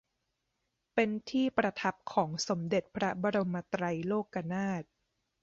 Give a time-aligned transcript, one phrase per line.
[0.93, 4.83] เป็นที่ประทับของสมเด็จพระบรมไตรโลกนาถ